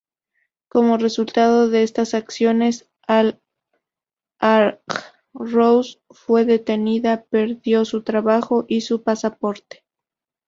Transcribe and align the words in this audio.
Como 0.67 0.97
resultado 0.97 1.69
de 1.69 1.83
estas 1.83 2.15
acciones, 2.15 2.89
al-Ajroush 3.07 5.97
fue 6.09 6.43
detenida, 6.43 7.23
perdió 7.25 7.85
su 7.85 8.01
trabajo 8.01 8.65
y 8.67 8.81
su 8.81 9.03
pasaporte. 9.03 9.83